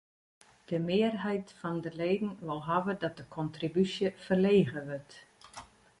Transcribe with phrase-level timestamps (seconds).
[0.65, 5.15] De mearheid fan de leden wol hawwe dat de kontribúsje ferlege wurdt.